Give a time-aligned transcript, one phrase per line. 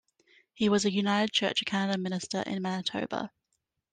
[0.55, 3.31] He was a United Church of Canada minister in Manitoba.